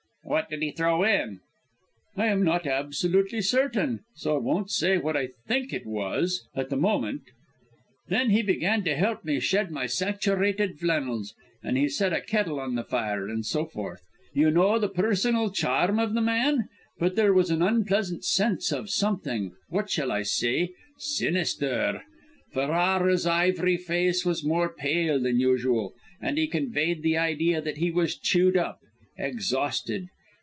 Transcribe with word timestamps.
"What 0.23 0.49
did 0.49 0.61
he 0.61 0.71
throw 0.71 1.03
in?" 1.03 1.41
"I 2.15 2.27
am 2.27 2.43
not 2.45 2.65
absolutely 2.65 3.41
certain; 3.41 4.01
so 4.15 4.35
I 4.35 4.39
won't 4.39 4.71
say 4.71 4.97
what 4.97 5.17
I 5.17 5.27
think 5.45 5.73
it 5.73 5.85
was, 5.85 6.47
at 6.55 6.69
the 6.69 6.77
moment. 6.77 7.23
Then 8.07 8.29
he 8.29 8.41
began 8.41 8.85
to 8.85 8.95
help 8.95 9.25
me 9.25 9.41
shed 9.41 9.71
my 9.71 9.87
saturated 9.87 10.79
flannels, 10.79 11.33
and 11.61 11.75
he 11.77 11.89
set 11.89 12.13
a 12.13 12.21
kettle 12.21 12.61
on 12.61 12.75
the 12.75 12.83
fire, 12.85 13.27
and 13.27 13.45
so 13.45 13.65
forth. 13.65 14.03
You 14.33 14.51
know 14.51 14.79
the 14.79 14.87
personal 14.87 15.49
charm 15.51 15.99
of 15.99 16.13
the 16.13 16.21
man? 16.21 16.69
But 16.97 17.17
there 17.17 17.33
was 17.33 17.49
an 17.51 17.61
unpleasant 17.61 18.23
sense 18.23 18.71
of 18.71 18.89
something 18.89 19.51
what 19.67 19.89
shall 19.89 20.13
I 20.13 20.21
say? 20.21 20.71
sinister. 20.97 22.03
Ferrara's 22.53 23.25
ivory 23.27 23.75
face 23.75 24.23
was 24.23 24.45
more 24.45 24.73
pale 24.73 25.19
than 25.19 25.41
usual, 25.41 25.93
and 26.21 26.37
he 26.37 26.47
conveyed 26.47 27.01
the 27.03 27.17
idea 27.17 27.59
that 27.61 27.79
he 27.79 27.91
was 27.91 28.17
chewed 28.17 28.55
up 28.55 28.79
exhausted. 29.17 30.07